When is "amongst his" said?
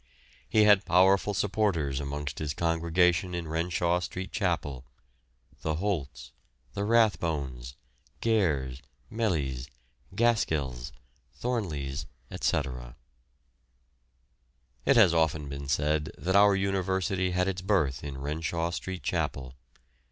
1.99-2.55